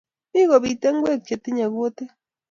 Mi 0.31 0.41
kopitei 0.49 0.95
ngek 0.97 1.21
che 1.27 1.35
tinyei 1.43 1.71
kutik 1.75 2.11